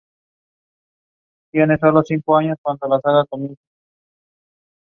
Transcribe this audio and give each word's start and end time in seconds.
Las 1.51 1.79
calles 1.79 2.05
principales 2.07 2.55
son 2.63 2.79
de 2.79 2.85
un 2.87 3.01
solo 3.03 3.25
sentido. 3.29 3.55